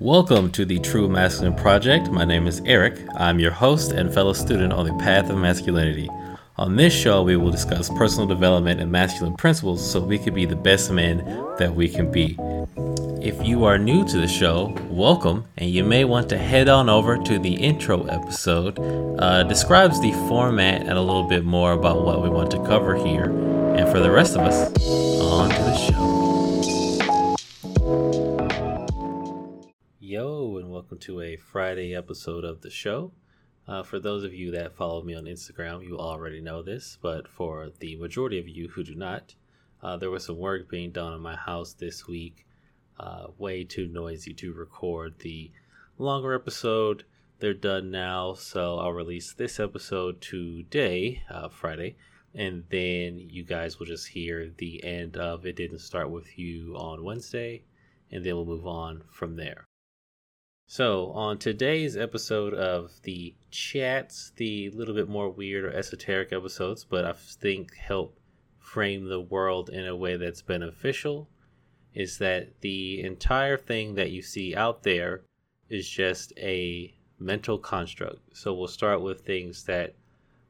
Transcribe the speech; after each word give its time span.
Welcome 0.00 0.52
to 0.52 0.66
the 0.66 0.78
True 0.78 1.08
Masculine 1.08 1.54
Project. 1.54 2.10
My 2.10 2.26
name 2.26 2.46
is 2.46 2.60
Eric. 2.66 3.00
I'm 3.14 3.38
your 3.38 3.50
host 3.50 3.92
and 3.92 4.12
fellow 4.12 4.34
student 4.34 4.74
on 4.74 4.84
the 4.84 4.92
path 5.02 5.30
of 5.30 5.38
masculinity. 5.38 6.10
On 6.58 6.76
this 6.76 6.92
show, 6.92 7.22
we 7.22 7.36
will 7.36 7.50
discuss 7.50 7.88
personal 7.88 8.26
development 8.26 8.78
and 8.78 8.92
masculine 8.92 9.34
principles 9.36 9.90
so 9.90 9.98
we 10.00 10.18
can 10.18 10.34
be 10.34 10.44
the 10.44 10.54
best 10.54 10.90
men 10.90 11.24
that 11.58 11.74
we 11.74 11.88
can 11.88 12.12
be. 12.12 12.36
If 13.22 13.42
you 13.42 13.64
are 13.64 13.78
new 13.78 14.06
to 14.06 14.18
the 14.18 14.28
show, 14.28 14.76
welcome, 14.90 15.46
and 15.56 15.70
you 15.70 15.82
may 15.82 16.04
want 16.04 16.28
to 16.28 16.36
head 16.36 16.68
on 16.68 16.90
over 16.90 17.16
to 17.16 17.38
the 17.38 17.54
intro 17.54 18.04
episode. 18.04 18.78
Uh, 19.18 19.44
describes 19.44 19.98
the 20.02 20.12
format 20.28 20.82
and 20.82 20.98
a 20.98 21.00
little 21.00 21.26
bit 21.26 21.42
more 21.42 21.72
about 21.72 22.04
what 22.04 22.22
we 22.22 22.28
want 22.28 22.50
to 22.50 22.62
cover 22.66 22.96
here. 22.96 23.30
And 23.74 23.88
for 23.88 24.00
the 24.00 24.10
rest 24.10 24.36
of 24.36 24.42
us, 24.42 24.70
on 25.22 25.48
to 25.48 25.56
the 25.56 25.76
show. 25.78 26.15
And 30.66 30.74
welcome 30.74 30.98
to 30.98 31.20
a 31.20 31.36
Friday 31.36 31.94
episode 31.94 32.42
of 32.42 32.60
the 32.60 32.70
show. 32.70 33.12
Uh, 33.68 33.84
for 33.84 34.00
those 34.00 34.24
of 34.24 34.34
you 34.34 34.50
that 34.50 34.74
follow 34.74 35.00
me 35.00 35.14
on 35.14 35.22
Instagram, 35.22 35.86
you 35.86 35.96
already 35.96 36.40
know 36.40 36.60
this, 36.60 36.98
but 37.00 37.28
for 37.28 37.70
the 37.78 37.94
majority 37.94 38.36
of 38.40 38.48
you 38.48 38.66
who 38.66 38.82
do 38.82 38.96
not, 38.96 39.36
uh, 39.80 39.96
there 39.96 40.10
was 40.10 40.24
some 40.24 40.38
work 40.38 40.68
being 40.68 40.90
done 40.90 41.12
in 41.12 41.20
my 41.20 41.36
house 41.36 41.72
this 41.74 42.08
week. 42.08 42.44
Uh, 42.98 43.28
way 43.38 43.62
too 43.62 43.86
noisy 43.86 44.34
to 44.34 44.52
record 44.52 45.14
the 45.20 45.52
longer 45.98 46.34
episode. 46.34 47.04
They're 47.38 47.54
done 47.54 47.92
now, 47.92 48.34
so 48.34 48.80
I'll 48.80 48.92
release 48.92 49.32
this 49.34 49.60
episode 49.60 50.20
today, 50.20 51.22
uh, 51.30 51.48
Friday, 51.48 51.94
and 52.34 52.64
then 52.70 53.20
you 53.30 53.44
guys 53.44 53.78
will 53.78 53.86
just 53.86 54.08
hear 54.08 54.50
the 54.58 54.82
end 54.82 55.16
of 55.16 55.46
It 55.46 55.54
Didn't 55.54 55.78
Start 55.78 56.10
With 56.10 56.36
You 56.36 56.74
on 56.76 57.04
Wednesday, 57.04 57.62
and 58.10 58.26
then 58.26 58.34
we'll 58.34 58.46
move 58.46 58.66
on 58.66 59.04
from 59.12 59.36
there. 59.36 59.64
So, 60.68 61.12
on 61.12 61.38
today's 61.38 61.96
episode 61.96 62.52
of 62.52 63.00
the 63.04 63.36
chats, 63.52 64.32
the 64.34 64.68
little 64.70 64.96
bit 64.96 65.08
more 65.08 65.30
weird 65.30 65.64
or 65.64 65.72
esoteric 65.72 66.32
episodes, 66.32 66.82
but 66.82 67.04
I 67.04 67.12
think 67.12 67.76
help 67.76 68.18
frame 68.58 69.04
the 69.08 69.20
world 69.20 69.70
in 69.70 69.86
a 69.86 69.94
way 69.94 70.16
that's 70.16 70.42
beneficial, 70.42 71.28
is 71.94 72.18
that 72.18 72.62
the 72.62 73.00
entire 73.00 73.56
thing 73.56 73.94
that 73.94 74.10
you 74.10 74.22
see 74.22 74.56
out 74.56 74.82
there 74.82 75.22
is 75.68 75.88
just 75.88 76.32
a 76.36 76.92
mental 77.20 77.58
construct. 77.58 78.36
So, 78.36 78.52
we'll 78.52 78.66
start 78.66 79.00
with 79.02 79.20
things 79.20 79.62
that 79.66 79.94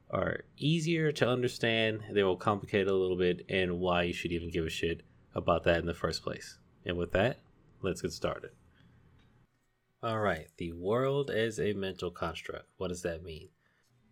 are 0.09 0.41
easier 0.57 1.11
to 1.11 1.29
understand, 1.29 2.01
they 2.11 2.23
will 2.23 2.37
complicate 2.37 2.87
a 2.87 2.93
little 2.93 3.17
bit, 3.17 3.45
and 3.49 3.79
why 3.79 4.01
you 4.01 4.13
should 4.13 4.31
even 4.31 4.49
give 4.49 4.65
a 4.65 4.69
shit 4.69 5.03
about 5.35 5.63
that 5.65 5.77
in 5.77 5.85
the 5.85 5.93
first 5.93 6.23
place. 6.23 6.57
And 6.87 6.97
with 6.97 7.11
that, 7.11 7.37
let's 7.83 8.01
get 8.01 8.13
started. 8.13 8.49
All 10.03 10.19
right, 10.19 10.47
the 10.57 10.73
world 10.73 11.31
as 11.31 11.59
a 11.59 11.73
mental 11.73 12.11
construct. 12.11 12.67
What 12.77 12.89
does 12.89 13.01
that 13.01 13.23
mean? 13.23 13.49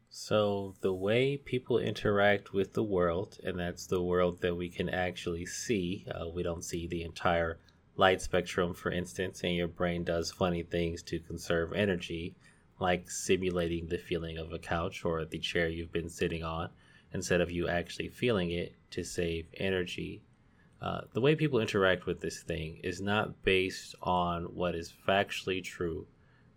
So, 0.09 0.73
the 0.81 0.95
way 0.95 1.37
people 1.37 1.77
interact 1.77 2.53
with 2.53 2.73
the 2.73 2.83
world, 2.83 3.37
and 3.43 3.59
that's 3.59 3.85
the 3.85 4.01
world 4.01 4.41
that 4.41 4.55
we 4.55 4.67
can 4.67 4.89
actually 4.89 5.45
see, 5.45 6.07
uh, 6.09 6.27
we 6.27 6.41
don't 6.41 6.63
see 6.63 6.87
the 6.87 7.03
entire 7.03 7.59
light 7.95 8.19
spectrum, 8.19 8.73
for 8.73 8.91
instance, 8.91 9.43
and 9.43 9.53
your 9.53 9.67
brain 9.67 10.03
does 10.03 10.31
funny 10.31 10.63
things 10.63 11.03
to 11.03 11.19
conserve 11.19 11.71
energy, 11.73 12.35
like 12.79 13.11
simulating 13.11 13.87
the 13.87 13.99
feeling 13.99 14.39
of 14.39 14.51
a 14.51 14.57
couch 14.57 15.05
or 15.05 15.23
the 15.23 15.37
chair 15.37 15.67
you've 15.69 15.93
been 15.93 16.09
sitting 16.09 16.43
on, 16.43 16.71
instead 17.13 17.41
of 17.41 17.51
you 17.51 17.67
actually 17.67 18.09
feeling 18.09 18.49
it 18.49 18.75
to 18.89 19.03
save 19.03 19.45
energy 19.57 20.23
uh, 20.81 21.01
the 21.13 21.21
way 21.21 21.35
people 21.35 21.59
interact 21.59 22.05
with 22.05 22.21
this 22.21 22.41
thing 22.41 22.79
is 22.83 23.01
not 23.01 23.43
based 23.43 23.95
on 24.01 24.43
what 24.43 24.75
is 24.75 24.93
factually 25.07 25.63
true, 25.63 26.07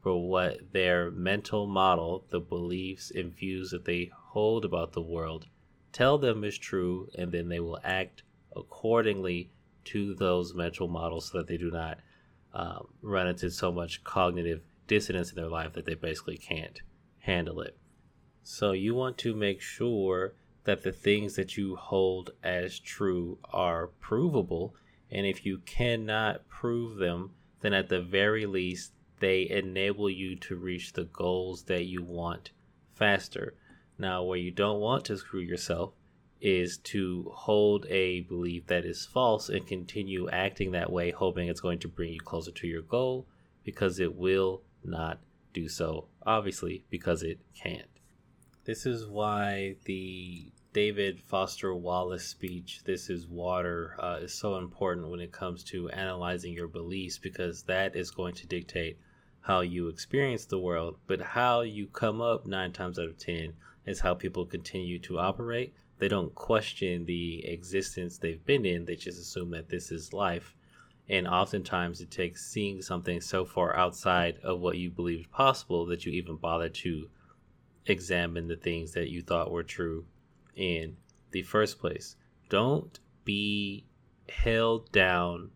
but 0.02 0.16
what 0.16 0.72
their 0.72 1.10
mental 1.10 1.66
model, 1.66 2.24
the 2.30 2.40
beliefs 2.40 3.10
and 3.10 3.34
views 3.34 3.70
that 3.70 3.84
they 3.84 4.10
hold 4.12 4.64
about 4.64 4.92
the 4.92 5.02
world, 5.02 5.46
tell 5.92 6.18
them 6.18 6.44
is 6.44 6.58
true, 6.58 7.08
and 7.16 7.32
then 7.32 7.48
they 7.48 7.60
will 7.60 7.78
act 7.84 8.22
accordingly 8.56 9.50
to 9.84 10.14
those 10.14 10.54
mental 10.54 10.88
models 10.88 11.30
so 11.30 11.38
that 11.38 11.46
they 11.46 11.56
do 11.56 11.70
not 11.70 11.98
um, 12.52 12.88
run 13.02 13.28
into 13.28 13.50
so 13.50 13.70
much 13.72 14.04
cognitive 14.04 14.62
dissonance 14.86 15.30
in 15.30 15.36
their 15.36 15.48
life 15.48 15.72
that 15.74 15.84
they 15.84 15.94
basically 15.94 16.36
can't 16.36 16.80
handle 17.20 17.60
it. 17.60 17.76
So, 18.42 18.72
you 18.72 18.94
want 18.94 19.18
to 19.18 19.34
make 19.34 19.60
sure 19.60 20.34
that 20.68 20.82
the 20.82 20.92
things 20.92 21.34
that 21.36 21.56
you 21.56 21.74
hold 21.76 22.28
as 22.42 22.78
true 22.78 23.38
are 23.54 23.86
provable. 24.00 24.74
And 25.10 25.24
if 25.24 25.46
you 25.46 25.62
cannot 25.64 26.46
prove 26.46 26.98
them, 26.98 27.30
then 27.62 27.72
at 27.72 27.88
the 27.88 28.02
very 28.02 28.44
least, 28.44 28.92
they 29.18 29.48
enable 29.48 30.10
you 30.10 30.36
to 30.36 30.56
reach 30.56 30.92
the 30.92 31.04
goals 31.04 31.62
that 31.64 31.86
you 31.86 32.02
want 32.02 32.50
faster. 32.94 33.54
Now, 33.96 34.22
where 34.24 34.36
you 34.36 34.50
don't 34.50 34.78
want 34.78 35.06
to 35.06 35.16
screw 35.16 35.40
yourself 35.40 35.94
is 36.38 36.76
to 36.76 37.32
hold 37.34 37.86
a 37.88 38.20
belief 38.20 38.66
that 38.66 38.84
is 38.84 39.06
false 39.06 39.48
and 39.48 39.66
continue 39.66 40.28
acting 40.28 40.72
that 40.72 40.92
way, 40.92 41.12
hoping 41.12 41.48
it's 41.48 41.62
going 41.62 41.78
to 41.78 41.88
bring 41.88 42.12
you 42.12 42.20
closer 42.20 42.50
to 42.50 42.66
your 42.66 42.82
goal 42.82 43.26
because 43.64 43.98
it 43.98 44.14
will 44.14 44.60
not 44.84 45.18
do 45.54 45.66
so, 45.66 46.08
obviously, 46.26 46.84
because 46.90 47.22
it 47.22 47.38
can't. 47.54 47.88
This 48.66 48.84
is 48.84 49.06
why 49.06 49.76
the 49.86 50.52
David 50.74 51.22
Foster 51.22 51.74
Wallace 51.74 52.26
speech, 52.26 52.82
This 52.84 53.08
is 53.08 53.26
Water, 53.26 53.96
uh, 53.98 54.18
is 54.20 54.34
so 54.34 54.56
important 54.56 55.08
when 55.08 55.18
it 55.18 55.32
comes 55.32 55.64
to 55.64 55.88
analyzing 55.88 56.52
your 56.52 56.68
beliefs 56.68 57.16
because 57.16 57.62
that 57.62 57.96
is 57.96 58.10
going 58.10 58.34
to 58.34 58.46
dictate 58.46 58.98
how 59.40 59.60
you 59.60 59.88
experience 59.88 60.44
the 60.44 60.58
world. 60.58 60.98
But 61.06 61.22
how 61.22 61.62
you 61.62 61.86
come 61.86 62.20
up 62.20 62.44
nine 62.46 62.72
times 62.72 62.98
out 62.98 63.08
of 63.08 63.16
ten 63.16 63.54
is 63.86 64.00
how 64.00 64.12
people 64.12 64.44
continue 64.44 64.98
to 64.98 65.18
operate. 65.18 65.72
They 65.98 66.08
don't 66.08 66.34
question 66.34 67.06
the 67.06 67.46
existence 67.46 68.18
they've 68.18 68.44
been 68.44 68.66
in, 68.66 68.84
they 68.84 68.96
just 68.96 69.18
assume 69.18 69.52
that 69.52 69.70
this 69.70 69.90
is 69.90 70.12
life. 70.12 70.54
And 71.08 71.26
oftentimes 71.26 72.02
it 72.02 72.10
takes 72.10 72.44
seeing 72.44 72.82
something 72.82 73.22
so 73.22 73.46
far 73.46 73.74
outside 73.74 74.36
of 74.42 74.60
what 74.60 74.76
you 74.76 74.90
believed 74.90 75.30
possible 75.30 75.86
that 75.86 76.04
you 76.04 76.12
even 76.12 76.36
bother 76.36 76.68
to 76.68 77.08
examine 77.86 78.48
the 78.48 78.56
things 78.56 78.92
that 78.92 79.08
you 79.08 79.22
thought 79.22 79.50
were 79.50 79.62
true 79.62 80.04
in 80.58 80.96
the 81.30 81.42
first 81.42 81.78
place. 81.78 82.16
Don't 82.50 82.98
be 83.24 83.86
held 84.28 84.90
down 84.92 85.50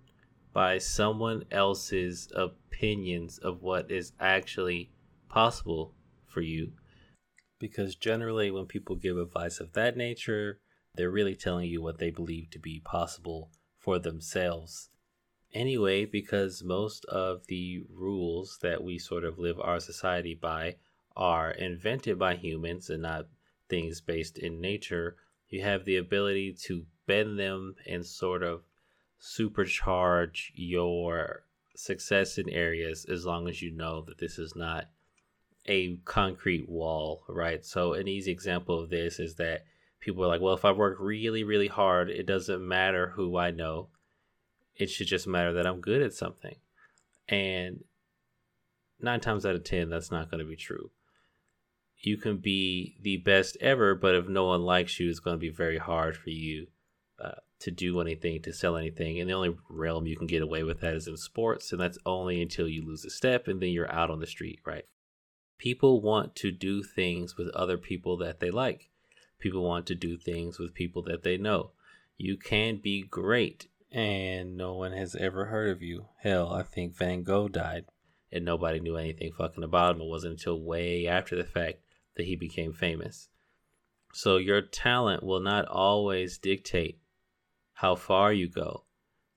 by 0.53 0.79
someone 0.79 1.45
else's 1.51 2.31
opinions 2.35 3.39
of 3.39 3.63
what 3.63 3.91
is 3.91 4.13
actually 4.21 4.91
possible 5.29 5.95
for 6.27 6.41
you. 6.41 6.73
Because 7.59 7.95
generally, 7.95 8.51
when 8.51 8.67
people 8.67 8.97
give 8.97 9.17
advice 9.19 9.61
of 9.61 9.73
that 9.73 9.97
nature, 9.97 10.61
they're 10.95 11.11
really 11.11 11.37
telling 11.37 11.69
you 11.69 11.81
what 11.81 11.99
they 11.99 12.11
believe 12.11 12.51
to 12.51 12.59
be 12.59 12.81
possible 12.81 13.51
for 13.79 13.99
themselves. 13.99 14.91
Anyway, 15.55 16.05
because 16.05 16.63
most 16.63 17.05
of 17.07 17.47
the 17.47 17.85
rules 17.91 18.59
that 18.63 18.83
we 18.83 18.99
sort 18.99 19.25
of 19.25 19.39
live 19.39 19.61
our 19.61 19.81
society 19.81 20.35
by 20.35 20.77
are 21.15 21.51
invented 21.51 22.19
by 22.19 22.35
humans 22.35 22.89
and 22.89 23.03
not 23.03 23.27
things 23.73 24.03
based 24.03 24.37
in 24.37 24.61
nature, 24.61 25.17
you 25.49 25.63
have 25.63 25.87
the 25.87 25.97
ability 25.97 26.53
to 26.53 26.85
bend 27.07 27.39
them 27.39 27.75
and 27.87 28.05
sort 28.05 28.43
of 28.43 28.61
supercharge 29.19 30.51
your 30.55 31.45
success 31.75 32.37
in 32.37 32.51
areas 32.51 33.07
as 33.07 33.25
long 33.25 33.49
as 33.49 33.63
you 33.63 33.71
know 33.71 34.03
that 34.03 34.19
this 34.19 34.39
is 34.39 34.55
not 34.55 34.91
a 35.65 35.97
concrete 36.05 36.69
wall, 36.69 37.23
right? 37.31 37.65
So, 37.65 37.95
an 37.95 38.09
easy 38.09 38.31
example 38.31 38.79
of 38.79 38.91
this 38.91 39.19
is 39.19 39.37
that 39.37 39.65
people 40.01 40.23
are 40.23 40.29
like, 40.29 40.43
well, 40.43 40.53
if 40.55 40.67
I 40.67 40.73
work 40.73 40.99
really, 41.01 41.43
really 41.43 41.69
hard, 41.69 42.11
it 42.11 42.27
doesn't 42.27 42.69
matter 42.69 43.15
who 43.17 43.39
I 43.39 43.53
know. 43.53 43.89
It 44.77 44.91
should 44.91 45.07
just 45.07 45.27
matter 45.27 45.55
that 45.55 45.67
I'm 45.67 45.81
good 45.81 46.03
at 46.03 46.13
something. 46.13 46.57
And 47.27 47.85
nine 49.01 49.21
times 49.21 49.47
out 49.47 49.55
of 49.55 49.65
10, 49.65 49.89
that's 49.89 50.11
not 50.11 50.31
going 50.31 50.41
to 50.41 50.49
be 50.49 50.57
true 50.57 50.91
you 52.03 52.17
can 52.17 52.39
be 52.39 52.97
the 53.01 53.19
best 53.19 53.57
ever, 53.61 53.95
but 53.95 54.15
if 54.15 54.27
no 54.27 54.47
one 54.47 54.63
likes 54.63 54.99
you, 54.99 55.09
it's 55.09 55.21
going 55.21 55.37
to 55.37 55.41
be 55.41 55.51
very 55.51 55.79
hard 55.79 56.17
for 56.17 56.31
you 56.31 56.67
uh, 57.23 57.37
to 57.61 57.71
do 57.71 58.01
anything, 58.01 58.43
to 58.43 58.53
sell 58.53 58.77
anything. 58.77 59.21
And 59.21 59.31
the 59.31 59.35
only 59.35 59.57
realm 59.71 60.07
you 60.07 60.17
can 60.17 60.27
get 60.27 60.43
away 60.43 60.65
with 60.65 60.81
that 60.81 60.95
is 60.95 61.07
in 61.07 61.17
sports, 61.17 61.71
and 61.71 61.81
that's 61.81 61.99
only 62.05 62.43
until 62.43 62.69
you 62.69 62.85
lose 62.85 63.05
a 63.05 63.11
step 63.11 63.47
and 63.47 63.63
then 63.63 63.71
you're 63.71 63.91
out 63.93 64.11
on 64.11 64.19
the 64.19 64.27
street, 64.27 64.59
right? 64.67 64.85
People 65.59 66.03
want 66.03 66.35
to 66.37 66.51
do 66.51 66.83
things 66.83 67.37
with 67.37 67.49
other 67.51 67.79
people 67.79 68.17
that 68.17 68.41
they 68.41 68.51
like. 68.51 68.91
People 69.39 69.63
want 69.63 69.87
to 69.87 69.95
do 69.95 70.17
things 70.17 70.59
with 70.59 70.75
people 70.75 71.03
that 71.03 71.23
they 71.23 71.37
know. 71.37 71.71
You 72.17 72.37
can 72.37 72.79
be 72.79 73.03
great, 73.03 73.69
and 73.93 74.57
no 74.57 74.75
one 74.75 74.93
has 74.93 75.15
ever 75.15 75.47
heard 75.47 75.71
of 75.71 75.83
you. 75.83 76.07
Hell, 76.21 76.53
I 76.53 76.65
think 76.65 76.97
Van 76.97 77.23
Gogh 77.23 77.47
died, 77.47 77.85
and 78.33 78.45
nobody 78.45 78.81
knew 78.81 78.97
anything 78.97 79.33
fucking 79.39 79.63
about 79.63 79.95
him. 79.95 80.03
It 80.03 80.09
wasn't 80.09 80.33
until 80.33 80.61
way 80.61 81.07
after 81.07 81.37
the 81.37 81.45
fact 81.45 81.79
that 82.17 82.27
he 82.27 82.37
became 82.37 82.73
famous. 82.73 83.29
So 84.13 84.37
your 84.37 84.61
talent 84.61 85.23
will 85.23 85.41
not 85.41 85.67
always 85.67 86.39
dictate 86.39 86.99
how 87.75 87.95
far 87.95 88.33
you 88.33 88.49
go. 88.49 88.85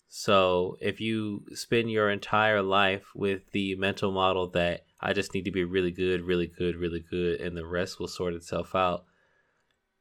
So 0.07 0.77
if 0.81 1.01
you 1.01 1.45
spend 1.53 1.91
your 1.91 2.09
entire 2.09 2.61
life 2.61 3.05
with 3.15 3.51
the 3.51 3.75
mental 3.75 4.11
model 4.11 4.49
that 4.51 4.85
I 5.01 5.13
just 5.13 5.33
need 5.33 5.45
to 5.45 5.51
be 5.51 5.63
really 5.63 5.91
good, 5.91 6.21
really 6.21 6.47
good, 6.47 6.75
really 6.75 7.03
good, 7.09 7.41
and 7.41 7.57
the 7.57 7.65
rest 7.65 7.99
will 7.99 8.07
sort 8.07 8.33
itself 8.33 8.75
out, 8.75 9.05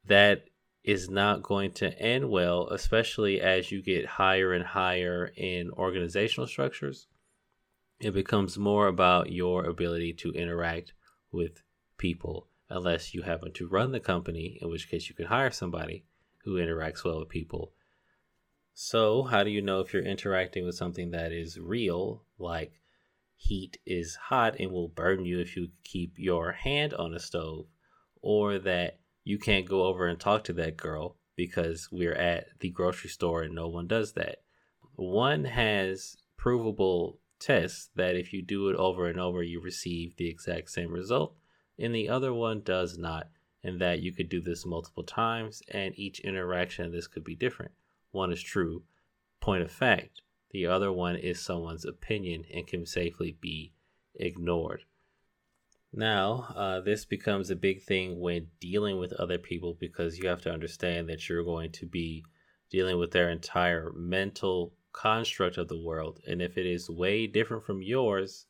that 0.06 0.44
is 0.84 1.08
not 1.08 1.42
going 1.42 1.72
to 1.72 1.98
end 1.98 2.30
well, 2.30 2.68
especially 2.68 3.40
as 3.40 3.72
you 3.72 3.82
get 3.82 4.06
higher 4.06 4.52
and 4.52 4.64
higher 4.64 5.32
in 5.36 5.70
organizational 5.72 6.46
structures. 6.46 7.06
It 8.00 8.12
becomes 8.12 8.58
more 8.58 8.86
about 8.86 9.32
your 9.32 9.64
ability 9.64 10.12
to 10.14 10.32
interact 10.32 10.92
with 11.32 11.62
people, 11.96 12.48
unless 12.74 13.14
you 13.14 13.22
happen 13.22 13.52
to 13.52 13.68
run 13.68 13.92
the 13.92 14.00
company, 14.00 14.58
in 14.60 14.68
which 14.68 14.90
case 14.90 15.08
you 15.08 15.14
can 15.14 15.26
hire 15.26 15.50
somebody 15.50 16.04
who 16.44 16.56
interacts 16.56 17.04
well 17.04 17.20
with 17.20 17.28
people. 17.28 17.72
So, 18.74 19.22
how 19.22 19.44
do 19.44 19.50
you 19.50 19.62
know 19.62 19.80
if 19.80 19.94
you're 19.94 20.02
interacting 20.02 20.66
with 20.66 20.74
something 20.74 21.12
that 21.12 21.30
is 21.30 21.60
real, 21.60 22.24
like 22.36 22.80
heat 23.36 23.78
is 23.86 24.16
hot 24.16 24.56
and 24.58 24.72
will 24.72 24.88
burn 24.88 25.24
you 25.24 25.38
if 25.38 25.56
you 25.56 25.68
keep 25.84 26.14
your 26.16 26.50
hand 26.50 26.92
on 26.94 27.14
a 27.14 27.20
stove, 27.20 27.66
or 28.20 28.58
that 28.58 28.98
you 29.22 29.38
can't 29.38 29.68
go 29.68 29.84
over 29.84 30.08
and 30.08 30.18
talk 30.18 30.42
to 30.44 30.52
that 30.54 30.76
girl 30.76 31.16
because 31.36 31.88
we're 31.92 32.14
at 32.14 32.46
the 32.58 32.70
grocery 32.70 33.10
store 33.10 33.42
and 33.42 33.54
no 33.54 33.68
one 33.68 33.86
does 33.86 34.12
that. 34.14 34.42
One 34.96 35.44
has 35.44 36.16
provable 36.36 37.20
tests 37.38 37.90
that 37.94 38.16
if 38.16 38.32
you 38.32 38.42
do 38.42 38.68
it 38.68 38.76
over 38.76 39.06
and 39.06 39.20
over, 39.20 39.42
you 39.42 39.60
receive 39.60 40.16
the 40.16 40.28
exact 40.28 40.70
same 40.70 40.90
result, 40.90 41.36
and 41.78 41.94
the 41.94 42.08
other 42.08 42.32
one 42.32 42.60
does 42.60 42.98
not, 42.98 43.28
and 43.62 43.80
that 43.80 44.00
you 44.00 44.12
could 44.12 44.28
do 44.28 44.40
this 44.40 44.66
multiple 44.66 45.04
times, 45.04 45.62
and 45.68 45.98
each 45.98 46.20
interaction 46.20 46.84
of 46.86 46.92
this 46.92 47.06
could 47.06 47.24
be 47.24 47.34
different. 47.34 47.72
One 48.10 48.32
is 48.32 48.42
true, 48.42 48.84
point 49.40 49.62
of 49.62 49.70
fact, 49.70 50.22
the 50.50 50.66
other 50.66 50.92
one 50.92 51.16
is 51.16 51.40
someone's 51.40 51.84
opinion 51.84 52.44
and 52.52 52.66
can 52.66 52.86
safely 52.86 53.36
be 53.40 53.72
ignored. 54.14 54.84
Now, 55.92 56.52
uh, 56.56 56.80
this 56.80 57.04
becomes 57.04 57.50
a 57.50 57.56
big 57.56 57.82
thing 57.82 58.18
when 58.18 58.48
dealing 58.60 58.98
with 58.98 59.12
other 59.14 59.38
people 59.38 59.76
because 59.78 60.18
you 60.18 60.28
have 60.28 60.42
to 60.42 60.52
understand 60.52 61.08
that 61.08 61.28
you're 61.28 61.44
going 61.44 61.72
to 61.72 61.86
be 61.86 62.24
dealing 62.70 62.98
with 62.98 63.12
their 63.12 63.30
entire 63.30 63.92
mental 63.92 64.74
construct 64.92 65.56
of 65.56 65.68
the 65.68 65.80
world. 65.80 66.20
And 66.26 66.40
if 66.40 66.56
it 66.56 66.66
is 66.66 66.90
way 66.90 67.26
different 67.26 67.64
from 67.64 67.82
yours, 67.82 68.46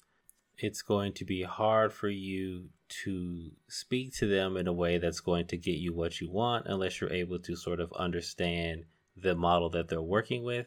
it's 0.56 0.82
going 0.82 1.12
to 1.14 1.24
be 1.24 1.42
hard 1.42 1.92
for 1.92 2.08
you 2.08 2.70
to 3.02 3.50
speak 3.68 4.14
to 4.14 4.26
them 4.26 4.56
in 4.56 4.66
a 4.66 4.72
way 4.72 4.98
that's 4.98 5.20
going 5.20 5.46
to 5.46 5.56
get 5.56 5.76
you 5.76 5.92
what 5.92 6.20
you 6.20 6.30
want 6.30 6.66
unless 6.66 7.00
you're 7.00 7.12
able 7.12 7.38
to 7.38 7.56
sort 7.56 7.80
of 7.80 7.92
understand 7.94 8.84
the 9.16 9.34
model 9.34 9.70
that 9.70 9.88
they're 9.88 10.02
working 10.02 10.44
with 10.44 10.66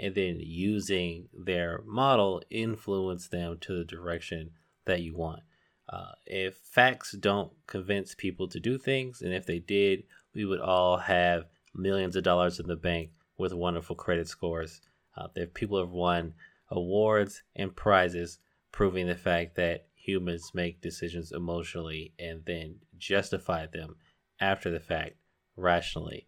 and 0.00 0.14
then 0.14 0.38
using 0.40 1.28
their 1.32 1.82
model 1.84 2.42
influence 2.50 3.28
them 3.28 3.58
to 3.60 3.78
the 3.78 3.84
direction 3.84 4.50
that 4.86 5.02
you 5.02 5.16
want. 5.16 5.42
Uh, 5.88 6.12
if 6.26 6.56
facts 6.56 7.12
don't 7.12 7.52
convince 7.66 8.14
people 8.14 8.46
to 8.46 8.60
do 8.60 8.78
things, 8.78 9.22
and 9.22 9.32
if 9.32 9.46
they 9.46 9.58
did, 9.58 10.04
we 10.34 10.44
would 10.44 10.60
all 10.60 10.98
have 10.98 11.46
millions 11.74 12.14
of 12.14 12.22
dollars 12.22 12.60
in 12.60 12.66
the 12.66 12.76
bank 12.76 13.10
with 13.38 13.52
wonderful 13.52 13.96
credit 13.96 14.28
scores. 14.28 14.80
Uh, 15.16 15.28
people 15.54 15.78
have 15.78 15.90
won 15.90 16.34
awards 16.70 17.42
and 17.56 17.74
prizes 17.74 18.38
proving 18.70 19.06
the 19.06 19.14
fact 19.14 19.56
that 19.56 19.87
humans 20.08 20.52
make 20.54 20.80
decisions 20.80 21.32
emotionally 21.32 22.14
and 22.18 22.42
then 22.46 22.76
justify 22.96 23.66
them 23.66 23.96
after 24.40 24.70
the 24.70 24.80
fact 24.80 25.16
rationally. 25.54 26.26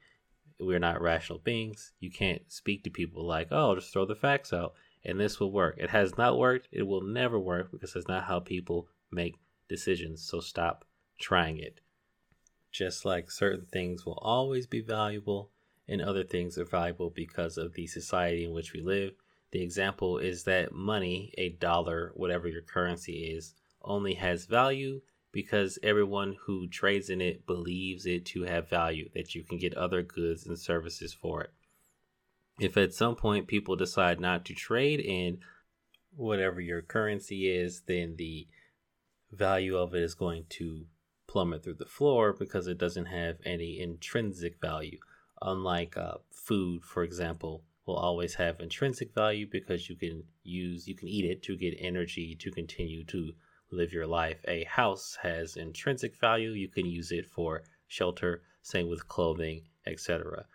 We're 0.59 0.79
not 0.79 1.01
rational 1.01 1.39
beings. 1.39 1.93
You 1.99 2.11
can't 2.11 2.43
speak 2.49 2.85
to 2.85 2.91
people 2.91 3.27
like, 3.27 3.49
oh, 3.51 3.75
just 3.75 3.91
throw 3.91 4.05
the 4.05 4.15
facts 4.15 4.53
out 4.53 4.75
and 5.03 5.19
this 5.19 5.41
will 5.41 5.51
work. 5.51 5.77
It 5.79 5.89
has 5.89 6.19
not 6.19 6.39
worked. 6.39 6.69
It 6.71 6.83
will 6.83 7.01
never 7.01 7.39
work 7.39 7.71
because 7.71 7.95
that's 7.95 8.07
not 8.09 8.25
how 8.25 8.41
people 8.41 8.89
make 9.11 9.37
decisions, 9.69 10.23
so 10.23 10.41
stop 10.41 10.85
trying 11.19 11.59
it. 11.59 11.81
Just 12.71 13.07
like 13.07 13.31
certain 13.31 13.65
things 13.73 14.05
will 14.05 14.19
always 14.21 14.67
be 14.67 14.83
valuable 14.83 15.51
and 15.89 16.03
other 16.03 16.23
things 16.23 16.59
are 16.59 16.67
valuable 16.67 17.11
because 17.11 17.57
of 17.57 17.73
the 17.73 17.87
society 17.87 18.45
in 18.45 18.53
which 18.53 18.73
we 18.75 18.83
live. 18.83 19.13
The 19.53 19.63
example 19.63 20.19
is 20.19 20.45
that 20.45 20.73
money, 20.73 21.33
a 21.37 21.49
dollar, 21.49 22.13
whatever 22.15 22.47
your 22.47 22.63
currency 22.63 23.35
is, 23.35 23.55
only 23.83 24.15
has 24.15 24.47
value 24.47 25.01
because 25.33 25.79
everyone 25.83 26.37
who 26.47 26.69
trades 26.69 27.09
in 27.09 27.21
it 27.21 27.47
believes 27.47 28.05
it 28.07 28.27
to 28.27 28.43
have 28.43 28.69
value, 28.69 29.09
that 29.15 29.35
you 29.35 29.45
can 29.45 29.59
get 29.59 29.75
other 29.75 30.03
goods 30.03 30.47
and 30.47 30.59
services 30.59 31.15
for 31.15 31.43
it. 31.43 31.53
If 32.59 32.77
at 32.77 32.93
some 32.93 33.17
point 33.17 33.47
people 33.47 33.77
decide 33.77 34.21
not 34.21 34.45
to 34.47 34.55
trade 34.55 35.01
in 35.01 35.39
whatever 36.15 36.61
your 36.61 36.83
currency 36.83 37.49
is, 37.49 37.83
then 37.87 38.17
the 38.17 38.49
value 39.33 39.77
of 39.77 39.95
it 39.95 40.03
is 40.03 40.15
going 40.15 40.45
to 40.51 40.87
plummet 41.29 41.63
through 41.63 41.75
the 41.75 41.87
floor 41.87 42.35
because 42.37 42.67
it 42.67 42.77
doesn't 42.77 43.07
have 43.07 43.37
any 43.45 43.81
intrinsic 43.81 44.61
value. 44.61 44.99
Unlike 45.41 45.97
uh, 45.97 46.15
food, 46.33 46.83
for 46.85 47.05
example, 47.05 47.63
will 47.87 47.97
always 47.97 48.35
have 48.35 48.61
intrinsic 48.61 49.15
value 49.15 49.47
because 49.51 49.89
you 49.89 49.97
can 49.97 50.25
use, 50.43 50.89
you 50.89 50.95
can 50.95 51.09
eat 51.09 51.25
it 51.25 51.43
to 51.45 51.57
get 51.57 51.75
energy 51.79 52.37
to 52.41 52.51
continue 52.51 53.05
to 53.05 53.33
live 53.71 53.93
your 53.93 54.07
life. 54.07 54.41
A 54.47 54.65
house 54.65 55.19
has 55.23 55.57
intrinsic 55.57 56.17
value. 56.17 56.51
You 56.51 56.69
can 56.69 56.87
use 56.87 57.13
it 57.13 57.27
for 57.27 57.63
shelter, 57.87 58.43
same 58.63 58.89
with 58.89 59.09
clothing, 59.09 59.63
etc. 59.87 60.47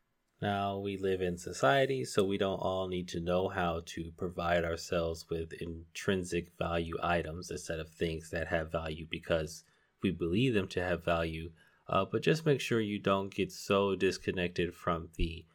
Now, 0.41 0.77
we 0.77 0.97
live 0.97 1.21
in 1.21 1.37
society, 1.37 2.03
so 2.03 2.23
we 2.23 2.37
don't 2.37 2.59
all 2.59 2.87
need 2.87 3.07
to 3.09 3.19
know 3.19 3.47
how 3.47 3.81
to 3.85 4.11
provide 4.17 4.65
ourselves 4.65 5.25
with 5.29 5.53
intrinsic 5.61 6.51
value 6.57 6.97
items 7.01 7.49
instead 7.49 7.79
of 7.79 7.89
things 7.89 8.29
that 8.31 8.47
have 8.47 8.71
value 8.71 9.07
because 9.09 9.63
we 10.03 10.11
believe 10.11 10.53
them 10.53 10.67
to 10.69 10.83
have 10.83 11.05
value. 11.05 11.51
Uh, 11.87 12.03
but 12.03 12.21
just 12.21 12.45
make 12.45 12.59
sure 12.59 12.81
you 12.81 12.99
don't 12.99 13.33
get 13.33 13.51
so 13.51 13.95
disconnected 13.95 14.73
from 14.73 15.09
the 15.15 15.45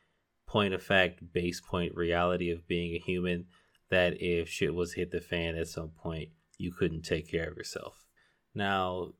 point 0.46 0.74
of 0.74 0.82
fact, 0.82 1.32
base 1.32 1.60
point 1.60 1.94
reality 1.94 2.50
of 2.50 2.66
being 2.66 2.94
a 2.94 2.98
human 2.98 3.46
that 3.90 4.20
if 4.20 4.48
shit 4.48 4.74
was 4.74 4.94
hit 4.94 5.10
the 5.10 5.20
fan 5.20 5.56
at 5.56 5.68
some 5.68 5.90
point, 5.90 6.30
you 6.60 6.72
couldn't 6.72 7.02
take 7.02 7.28
care 7.30 7.48
of 7.48 7.56
yourself. 7.56 8.04
Now, 8.54 9.14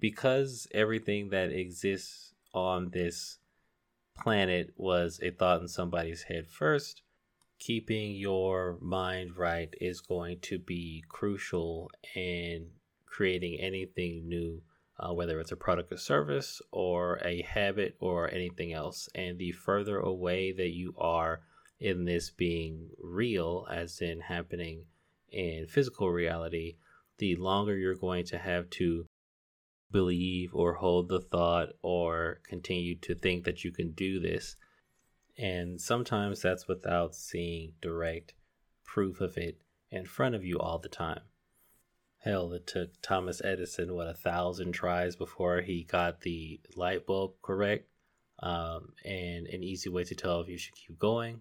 because 0.00 0.68
everything 0.72 1.30
that 1.30 1.50
exists 1.50 2.34
on 2.54 2.90
this 2.90 3.38
planet 4.16 4.72
was 4.76 5.20
a 5.22 5.30
thought 5.30 5.60
in 5.60 5.68
somebody's 5.68 6.22
head 6.22 6.46
first, 6.48 7.02
keeping 7.58 8.14
your 8.14 8.78
mind 8.80 9.36
right 9.36 9.74
is 9.80 10.00
going 10.00 10.38
to 10.40 10.58
be 10.58 11.02
crucial 11.08 11.90
in 12.14 12.68
creating 13.06 13.58
anything 13.60 14.28
new, 14.28 14.62
uh, 15.00 15.12
whether 15.12 15.40
it's 15.40 15.52
a 15.52 15.56
product 15.56 15.92
or 15.92 15.96
service 15.96 16.62
or 16.70 17.18
a 17.24 17.42
habit 17.42 17.96
or 17.98 18.32
anything 18.32 18.72
else. 18.72 19.08
And 19.14 19.38
the 19.38 19.52
further 19.52 19.98
away 19.98 20.52
that 20.52 20.70
you 20.70 20.94
are 20.98 21.40
in 21.80 22.04
this 22.04 22.30
being 22.30 22.90
real, 22.98 23.66
as 23.70 24.00
in 24.00 24.20
happening 24.20 24.84
in 25.30 25.66
physical 25.66 26.10
reality, 26.10 26.76
the 27.18 27.36
longer 27.36 27.76
you're 27.76 27.94
going 27.94 28.24
to 28.26 28.38
have 28.38 28.70
to 28.70 29.06
believe 29.90 30.54
or 30.54 30.74
hold 30.74 31.08
the 31.08 31.20
thought 31.20 31.70
or 31.82 32.40
continue 32.46 32.94
to 32.96 33.14
think 33.14 33.44
that 33.44 33.64
you 33.64 33.72
can 33.72 33.92
do 33.92 34.20
this. 34.20 34.56
And 35.36 35.80
sometimes 35.80 36.42
that's 36.42 36.68
without 36.68 37.14
seeing 37.14 37.72
direct 37.80 38.34
proof 38.84 39.20
of 39.20 39.36
it 39.36 39.58
in 39.90 40.04
front 40.04 40.34
of 40.34 40.44
you 40.44 40.58
all 40.58 40.78
the 40.78 40.88
time. 40.88 41.20
Hell, 42.18 42.52
it 42.52 42.66
took 42.66 42.90
Thomas 43.00 43.40
Edison, 43.44 43.94
what, 43.94 44.08
a 44.08 44.14
thousand 44.14 44.72
tries 44.72 45.14
before 45.14 45.60
he 45.60 45.84
got 45.84 46.22
the 46.22 46.60
light 46.76 47.06
bulb 47.06 47.34
correct. 47.42 47.88
Um, 48.40 48.92
and 49.04 49.46
an 49.46 49.62
easy 49.62 49.88
way 49.88 50.04
to 50.04 50.14
tell 50.14 50.40
if 50.40 50.48
you 50.48 50.58
should 50.58 50.74
keep 50.74 50.98
going 50.98 51.40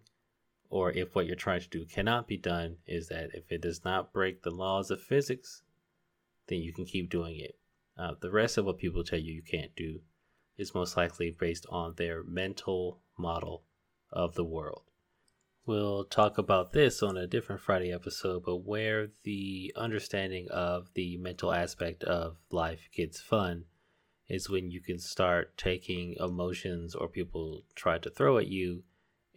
or 0.70 0.92
if 0.92 1.16
what 1.16 1.26
you're 1.26 1.36
trying 1.36 1.62
to 1.62 1.70
do 1.70 1.86
cannot 1.86 2.28
be 2.28 2.38
done 2.38 2.78
is 2.86 3.08
that 3.08 3.30
if 3.34 3.52
it 3.52 3.62
does 3.62 3.84
not 3.86 4.14
break 4.14 4.44
the 4.44 4.52
laws 4.52 4.92
of 4.92 5.02
physics, 5.02 5.62
then 6.48 6.60
you 6.60 6.74
can 6.74 6.86
keep 6.86 7.10
doing 7.10 7.40
it. 7.40 7.58
Uh, 7.98 8.14
the 8.20 8.32
rest 8.32 8.58
of 8.58 8.66
what 8.66 8.78
people 8.78 9.04
tell 9.04 9.20
you 9.20 9.34
you 9.34 9.42
can't 9.42 9.76
do 9.76 10.02
is 10.58 10.76
most 10.76 10.98
likely 10.98 11.32
based 11.32 11.66
on 11.70 11.94
their 11.96 12.24
mental 12.24 13.00
model 13.18 13.64
of 14.12 14.36
the 14.36 14.44
world. 14.44 14.84
We'll 15.66 16.06
talk 16.06 16.38
about 16.38 16.72
this 16.72 17.04
on 17.04 17.18
a 17.18 17.28
different 17.28 17.62
Friday 17.62 17.92
episode, 17.92 18.44
but 18.46 18.66
where 18.66 19.10
the 19.24 19.74
understanding 19.76 20.48
of 20.50 20.94
the 20.94 21.18
mental 21.18 21.52
aspect 21.52 22.04
of 22.06 22.38
life 22.52 22.88
gets 22.96 23.20
fun 23.20 23.66
is 24.30 24.50
when 24.50 24.72
you 24.72 24.82
can 24.82 25.00
start 25.00 25.58
taking 25.58 26.16
emotions 26.20 26.96
or 26.96 27.08
people 27.08 27.64
try 27.76 27.98
to 27.98 28.10
throw 28.10 28.38
at 28.38 28.48
you 28.48 28.84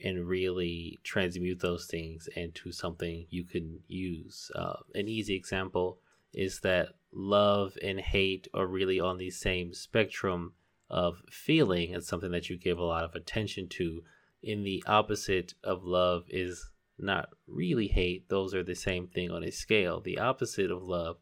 and 0.03 0.27
really 0.27 0.99
transmute 1.03 1.61
those 1.61 1.87
things 1.87 2.29
into 2.37 2.73
something 2.73 3.27
you 3.31 3.45
can 3.45 3.81
use. 3.87 4.51
Uh, 4.55 4.77
an 4.95 5.09
easy 5.09 5.35
example 5.35 5.99
is 6.33 6.61
that 6.61 6.89
love 7.13 7.77
and 7.83 8.01
hate 8.01 8.49
are 8.55 8.67
really 8.67 9.01
on 9.01 9.19
the 9.19 9.31
same 9.31 9.75
spectrum 9.75 10.53
of 10.89 11.23
feeling. 11.31 11.93
It's 11.93 12.09
something 12.09 12.31
that 12.33 12.49
you 12.49 12.57
give 12.57 12.79
a 12.79 12.85
lot 12.85 13.05
of 13.05 13.15
attention 13.15 13.69
to. 13.71 14.03
In 14.43 14.65
the 14.65 14.83
opposite 14.87 15.55
of 15.63 15.85
love 15.85 16.25
is 16.29 16.71
not 16.99 17.31
really 17.47 17.89
hate. 17.89 18.29
Those 18.29 18.55
are 18.55 18.65
the 18.65 18.75
same 18.75 19.07
thing 19.07 19.31
on 19.31 19.45
a 19.45 19.51
scale. 19.51 20.01
The 20.01 20.19
opposite 20.19 20.71
of 20.71 20.83
love 20.83 21.17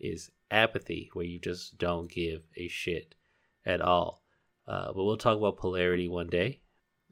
is 0.00 0.30
apathy, 0.50 1.10
where 1.12 1.24
you 1.24 1.38
just 1.38 1.78
don't 1.78 2.10
give 2.10 2.42
a 2.56 2.68
shit 2.68 3.14
at 3.64 3.80
all. 3.80 4.22
Uh, 4.66 4.92
but 4.92 5.04
we'll 5.04 5.16
talk 5.16 5.36
about 5.36 5.58
polarity 5.58 6.08
one 6.08 6.28
day. 6.28 6.60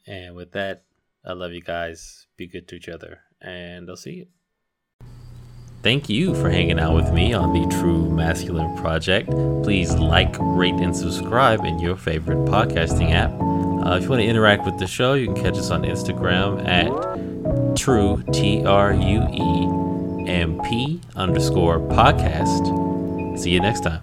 And 0.06 0.34
with 0.34 0.52
that, 0.52 0.84
I 1.24 1.32
love 1.32 1.52
you 1.52 1.62
guys. 1.62 2.26
Be 2.36 2.46
good 2.46 2.66
to 2.68 2.76
each 2.76 2.88
other, 2.88 3.20
and 3.40 3.88
I'll 3.88 3.96
see 3.96 4.12
you. 4.12 4.26
Thank 5.82 6.08
you 6.08 6.34
for 6.36 6.48
hanging 6.48 6.78
out 6.78 6.94
with 6.94 7.12
me 7.12 7.32
on 7.32 7.52
the 7.52 7.66
True 7.76 8.08
Masculine 8.08 8.76
Project. 8.76 9.28
Please 9.64 9.92
like, 9.94 10.36
rate, 10.38 10.74
and 10.74 10.96
subscribe 10.96 11.64
in 11.64 11.80
your 11.80 11.96
favorite 11.96 12.38
podcasting 12.48 13.12
app. 13.12 13.32
Uh, 13.84 13.96
if 13.96 14.04
you 14.04 14.10
want 14.10 14.22
to 14.22 14.26
interact 14.26 14.64
with 14.64 14.78
the 14.78 14.86
show, 14.86 15.14
you 15.14 15.26
can 15.26 15.34
catch 15.34 15.58
us 15.58 15.70
on 15.70 15.82
Instagram 15.82 16.64
at 16.68 17.76
True 17.76 18.22
T 18.32 18.64
R 18.64 18.92
U 18.92 19.22
E 19.32 20.28
M 20.30 20.60
P 20.62 21.00
underscore 21.16 21.80
podcast. 21.80 23.38
See 23.38 23.50
you 23.50 23.60
next 23.60 23.80
time. 23.80 24.02